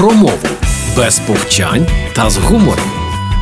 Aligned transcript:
про 0.00 0.10
мову 0.10 0.48
без 0.96 1.18
повчань 1.18 1.86
та 2.14 2.30
з 2.30 2.36
гумором. 2.36 2.90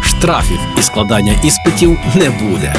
Штрафів 0.03 0.61
і 0.79 0.83
складання 0.83 1.35
іспитів 1.45 1.99
не 2.15 2.31
буде. 2.31 2.75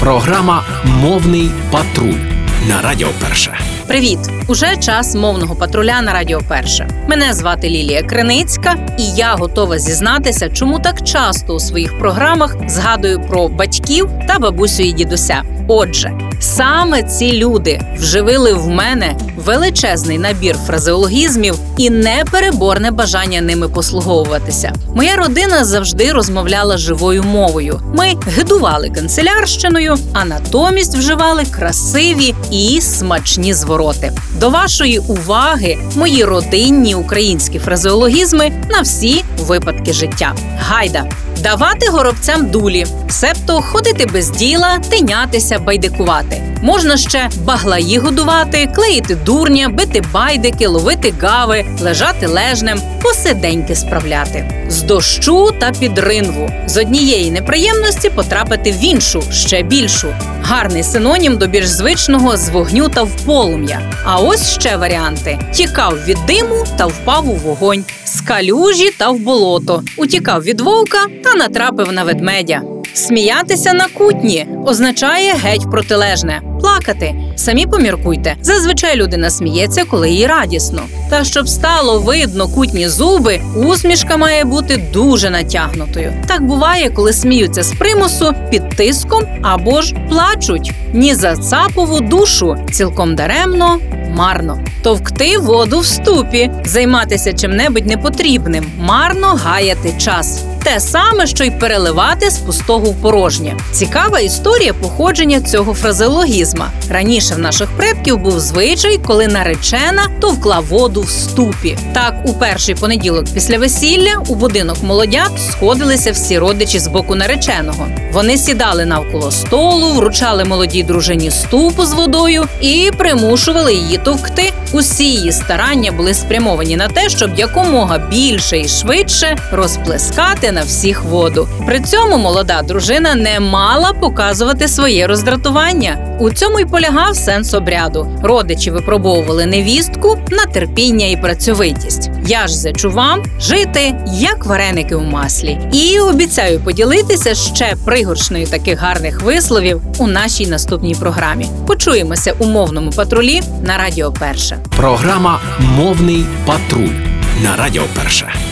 Програма 0.00 0.64
Мовний 0.84 1.50
патруль 1.70 2.20
на 2.68 2.82
Радіо 2.82 3.08
Перше. 3.20 3.58
Привіт! 3.86 4.18
Уже 4.46 4.76
час 4.76 5.14
мовного 5.14 5.54
патруля 5.56 6.02
на 6.02 6.12
Радіо 6.12 6.40
Перше. 6.48 6.88
Мене 7.08 7.34
звати 7.34 7.68
Лілія 7.68 8.02
Криницька, 8.02 8.76
і 8.98 9.02
я 9.02 9.34
готова 9.34 9.78
зізнатися, 9.78 10.48
чому 10.48 10.78
так 10.78 11.02
часто 11.02 11.54
у 11.54 11.60
своїх 11.60 11.98
програмах 11.98 12.56
згадую 12.68 13.20
про 13.20 13.48
батьків 13.48 14.10
та 14.28 14.38
бабусю 14.38 14.82
і 14.82 14.92
дідуся. 14.92 15.42
Отже, 15.68 16.12
саме 16.40 17.02
ці 17.02 17.32
люди 17.32 17.80
вживили 17.98 18.52
в 18.52 18.68
мене 18.68 19.16
величезний 19.36 20.18
набір 20.18 20.56
фразеологізмів 20.66 21.54
і 21.76 21.90
непереборне 21.90 22.90
бажання 22.90 23.40
ними 23.40 23.68
послуговуватися. 23.68 24.72
Моя 24.94 25.16
родина 25.16 25.64
завжди 25.64 26.12
розмовляла 26.12 26.76
живою 26.78 27.22
мовою. 27.22 27.80
Ми 27.94 28.14
гидували 28.26 28.90
канцелярщиною, 28.90 29.96
а 30.12 30.24
натомість 30.24 30.96
вживали 30.96 31.44
красиві 31.44 32.34
і 32.50 32.80
смачні 32.80 33.54
звороти. 33.54 34.12
До 34.40 34.50
вашої 34.50 34.98
уваги 34.98 35.78
мої 35.96 36.24
родинні 36.24 36.94
українські 36.94 37.58
фразеологізми 37.58 38.52
на 38.70 38.80
всі 38.80 39.24
випадки 39.38 39.92
життя. 39.92 40.34
Гайда! 40.58 41.04
Давати 41.42 41.88
горобцям 41.88 42.50
дулі, 42.50 42.86
себто 43.08 43.62
ходити 43.62 44.06
без 44.06 44.30
діла, 44.30 44.78
тинятися, 44.90 45.57
байдикувати. 45.60 46.42
Можна 46.62 46.96
ще 46.96 47.30
баглаї 47.44 47.98
годувати, 47.98 48.68
клеїти 48.74 49.14
дурня, 49.14 49.68
бити 49.68 50.02
байдики, 50.12 50.66
ловити 50.66 51.14
гави, 51.20 51.64
лежати 51.80 52.26
лежнем, 52.26 52.80
посиденьки 53.02 53.74
справляти. 53.74 54.64
З 54.68 54.82
дощу 54.82 55.50
та 55.60 55.72
під 55.72 55.98
ринву. 55.98 56.50
З 56.66 56.76
однієї 56.76 57.30
неприємності 57.30 58.10
потрапити 58.10 58.72
в 58.72 58.84
іншу, 58.84 59.22
ще 59.32 59.62
більшу. 59.62 60.08
Гарний 60.42 60.82
синонім 60.82 61.38
до 61.38 61.46
більш 61.46 61.68
звичного 61.68 62.36
з 62.36 62.48
вогню 62.48 62.88
та 62.88 63.02
в 63.02 63.10
полум'я. 63.26 63.80
А 64.04 64.16
ось 64.16 64.50
ще 64.50 64.76
варіанти: 64.76 65.38
тікав 65.52 65.94
від 66.04 66.18
диму 66.26 66.64
та 66.76 66.86
впав 66.86 67.28
у 67.28 67.34
вогонь, 67.34 67.84
з 68.04 68.20
калюжі 68.20 68.90
та 68.98 69.10
в 69.10 69.18
болото, 69.18 69.82
утікав 69.96 70.42
від 70.42 70.60
вовка 70.60 70.98
та 71.24 71.34
натрапив 71.34 71.92
на 71.92 72.04
ведмедя. 72.04 72.77
Сміятися 72.94 73.72
на 73.72 73.86
кутні 73.86 74.46
означає 74.66 75.34
геть 75.34 75.70
протилежне. 75.70 76.40
Плакати 76.60 77.14
самі 77.36 77.66
поміркуйте. 77.66 78.36
Зазвичай 78.42 78.96
людина 78.96 79.30
сміється, 79.30 79.84
коли 79.84 80.10
їй 80.10 80.26
радісно. 80.26 80.82
Та 81.10 81.24
щоб 81.24 81.48
стало 81.48 81.98
видно 82.00 82.48
кутні 82.48 82.88
зуби, 82.88 83.40
усмішка 83.56 84.16
має 84.16 84.44
бути 84.44 84.76
дуже 84.92 85.30
натягнутою. 85.30 86.12
Так 86.26 86.42
буває, 86.42 86.90
коли 86.90 87.12
сміються 87.12 87.62
з 87.62 87.72
примусу 87.72 88.34
під 88.50 88.68
тиском 88.68 89.22
або 89.42 89.82
ж 89.82 89.94
плачуть. 90.08 90.72
Ні 90.92 91.14
за 91.14 91.36
цапову 91.36 92.00
душу 92.00 92.56
цілком 92.72 93.14
даремно, 93.14 93.78
марно. 94.14 94.60
Товкти 94.82 95.38
воду 95.38 95.80
в 95.80 95.86
ступі, 95.86 96.50
займатися 96.64 97.32
чим-небудь 97.32 97.86
непотрібним, 97.86 98.66
марно 98.78 99.26
гаяти 99.26 99.94
час. 99.98 100.44
Те 100.68 100.80
саме, 100.80 101.26
що 101.26 101.44
й 101.44 101.50
переливати 101.50 102.30
з 102.30 102.38
пустого 102.38 102.90
в 102.90 102.94
порожнє. 103.02 103.56
Цікава 103.72 104.20
історія 104.20 104.74
походження 104.74 105.40
цього 105.40 105.74
фразеологізма. 105.74 106.70
Раніше 106.90 107.34
в 107.34 107.38
наших 107.38 107.68
предків 107.76 108.16
був 108.18 108.40
звичай, 108.40 108.98
коли 108.98 109.28
наречена 109.28 110.06
товкла 110.20 110.60
воду 110.60 111.00
в 111.00 111.10
ступі. 111.10 111.78
Так, 111.94 112.14
у 112.24 112.34
перший 112.34 112.74
понеділок 112.74 113.24
після 113.34 113.58
весілля 113.58 114.22
у 114.28 114.34
будинок 114.34 114.76
молодят 114.82 115.30
сходилися 115.50 116.12
всі 116.12 116.38
родичі 116.38 116.78
з 116.78 116.86
боку 116.86 117.14
нареченого. 117.14 117.86
Вони 118.12 118.36
сідали 118.36 118.86
навколо 118.86 119.30
столу, 119.30 119.92
вручали 119.92 120.44
молодій 120.44 120.82
дружині 120.82 121.30
ступу 121.30 121.84
з 121.84 121.92
водою 121.92 122.44
і 122.60 122.90
примушували 122.98 123.74
її 123.74 123.98
товкти. 123.98 124.52
Усі 124.72 125.04
її 125.04 125.32
старання 125.32 125.92
були 125.92 126.14
спрямовані 126.14 126.76
на 126.76 126.88
те, 126.88 127.08
щоб 127.08 127.38
якомога 127.38 127.98
більше 127.98 128.58
і 128.58 128.68
швидше 128.68 129.36
розплескати 129.52 130.52
на 130.52 130.62
всіх 130.62 131.02
воду. 131.02 131.48
При 131.66 131.80
цьому 131.80 132.18
молода 132.18 132.62
дружина 132.62 133.14
не 133.14 133.40
мала 133.40 133.92
показувати 133.92 134.68
своє 134.68 135.06
роздратування. 135.06 136.16
У 136.20 136.30
цьому 136.30 136.60
й 136.60 136.64
полягав 136.64 137.16
сенс 137.16 137.54
обряду. 137.54 138.08
Родичі 138.22 138.70
випробовували 138.70 139.46
невістку 139.46 140.18
на 140.30 140.44
терпіння 140.44 141.06
і 141.06 141.16
працьовитість. 141.16 142.10
Я 142.26 142.46
ж 142.46 142.56
зачу 142.56 142.90
вам 142.90 143.22
жити 143.40 143.94
як 144.12 144.44
вареники 144.46 144.94
у 144.94 145.02
маслі, 145.02 145.60
і 145.72 146.00
обіцяю 146.00 146.60
поділитися 146.60 147.34
ще 147.34 147.74
пригоршною 147.84 148.46
таких 148.46 148.78
гарних 148.78 149.22
висловів 149.22 149.82
у 149.98 150.06
нашій 150.06 150.46
наступній 150.46 150.94
програмі. 150.94 151.46
Почуємося 151.66 152.34
у 152.38 152.46
мовному 152.46 152.90
патрулі 152.90 153.42
на 153.62 153.78
Радіо 153.78 154.12
Перше. 154.12 154.57
Програма 154.76 155.40
Мовний 155.60 156.24
патруль 156.46 156.96
на 157.42 157.56
Радіо 157.56 157.82
Перше. 157.94 158.47